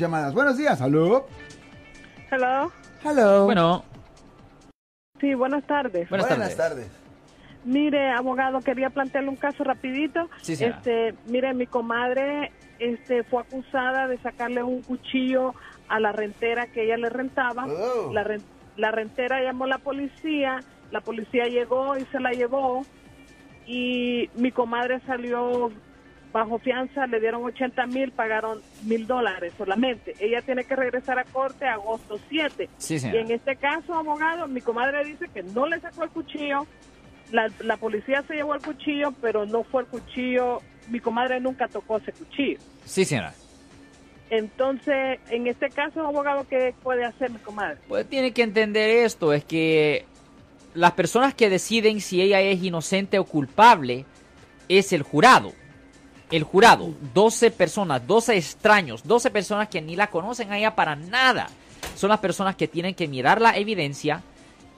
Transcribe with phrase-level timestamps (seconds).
[0.00, 0.32] llamadas.
[0.32, 1.26] Buenos días, ¿aló?
[2.30, 2.70] Hello.
[3.04, 3.44] Hello.
[3.46, 3.82] Bueno,
[5.20, 6.08] Sí, buenas tardes.
[6.08, 6.88] buenas, tardes.
[7.64, 10.30] Mire, abogado, quería plantearle un caso rapidito.
[10.42, 10.76] Sí, señora.
[10.78, 15.52] Este, mire, mi comadre este fue acusada de sacarle un cuchillo
[15.88, 17.66] a la rentera que ella le rentaba.
[17.66, 18.12] Oh.
[18.12, 18.44] La, ren-
[18.76, 20.62] la rentera llamó a la policía,
[20.92, 22.86] la policía llegó y se la llevó
[23.66, 25.72] y mi comadre salió
[26.32, 30.14] bajo fianza, le dieron 80 mil, pagaron mil dólares solamente.
[30.20, 32.68] Ella tiene que regresar a corte agosto 7.
[32.78, 36.66] Sí, Y en este caso, abogado, mi comadre dice que no le sacó el cuchillo.
[37.32, 40.60] La, la policía se llevó el cuchillo, pero no fue el cuchillo.
[40.88, 42.58] Mi comadre nunca tocó ese cuchillo.
[42.84, 43.34] Sí, señora.
[44.30, 47.78] Entonces, en este caso, abogado, ¿qué puede hacer mi comadre?
[47.88, 50.04] Pues tiene que entender esto, es que
[50.74, 54.04] las personas que deciden si ella es inocente o culpable
[54.68, 55.52] es el jurado.
[56.30, 60.94] El jurado, 12 personas, 12 extraños, 12 personas que ni la conocen a ella para
[60.94, 61.48] nada.
[61.94, 64.22] Son las personas que tienen que mirar la evidencia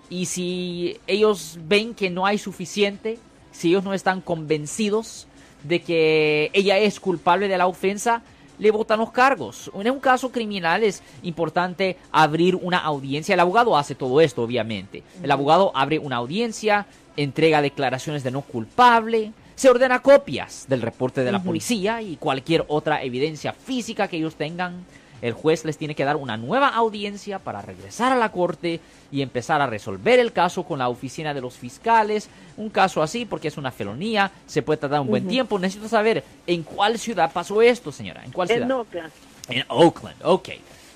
[0.08, 3.18] y si ellos ven que no hay suficiente,
[3.52, 5.26] si ellos no están convencidos
[5.64, 8.22] de que ella es culpable de la ofensa,
[8.58, 9.70] le votan los cargos.
[9.74, 13.32] En un caso criminal es importante abrir una audiencia.
[13.32, 15.02] El abogado hace todo esto, obviamente.
[15.22, 21.22] El abogado abre una audiencia, entrega declaraciones de no culpable, se ordena copias del reporte
[21.22, 24.86] de la policía y cualquier otra evidencia física que ellos tengan.
[25.20, 28.80] El juez les tiene que dar una nueva audiencia para regresar a la corte
[29.12, 32.30] y empezar a resolver el caso con la oficina de los fiscales.
[32.56, 35.58] Un caso así, porque es una felonía, se puede tardar un buen tiempo.
[35.58, 38.24] Necesito saber en cuál ciudad pasó esto, señora.
[38.24, 38.64] ¿En cuál ciudad?
[38.64, 39.12] En Oakland.
[39.50, 40.48] En Oakland, ok.